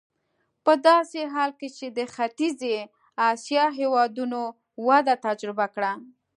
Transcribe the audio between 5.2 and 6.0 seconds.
تجربه کړه.